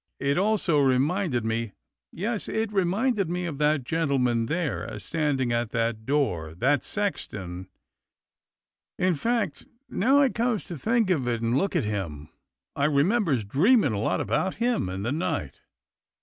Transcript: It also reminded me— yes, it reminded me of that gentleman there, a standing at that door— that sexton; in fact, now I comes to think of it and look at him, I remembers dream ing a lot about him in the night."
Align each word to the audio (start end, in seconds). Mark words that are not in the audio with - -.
It 0.19 0.35
also 0.35 0.79
reminded 0.79 1.45
me— 1.45 1.73
yes, 2.11 2.49
it 2.49 2.73
reminded 2.73 3.29
me 3.29 3.45
of 3.45 3.59
that 3.59 3.83
gentleman 3.83 4.47
there, 4.47 4.83
a 4.83 4.99
standing 4.99 5.51
at 5.53 5.69
that 5.73 6.07
door— 6.07 6.55
that 6.57 6.83
sexton; 6.83 7.67
in 8.97 9.13
fact, 9.13 9.67
now 9.87 10.19
I 10.19 10.29
comes 10.29 10.63
to 10.63 10.77
think 10.79 11.11
of 11.11 11.27
it 11.27 11.43
and 11.43 11.55
look 11.55 11.75
at 11.75 11.83
him, 11.85 12.29
I 12.75 12.85
remembers 12.85 13.43
dream 13.43 13.83
ing 13.83 13.93
a 13.93 13.99
lot 13.99 14.19
about 14.21 14.55
him 14.55 14.89
in 14.89 15.03
the 15.03 15.11
night." 15.11 15.61